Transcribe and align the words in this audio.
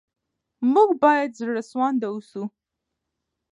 موږ 0.73 0.89
باید 1.03 1.29
زړه 1.39 1.61
سوانده 1.69 2.07
اوسو. 2.11 2.43